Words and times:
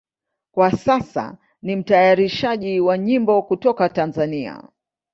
Kwa 0.51 0.71
sasa 0.71 1.37
ni 1.61 1.75
mtayarishaji 1.75 2.79
wa 2.79 2.97
nyimbo 2.97 3.41
kutoka 3.43 3.89
Tanzania. 3.89 4.63